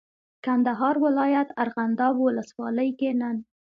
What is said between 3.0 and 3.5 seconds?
نن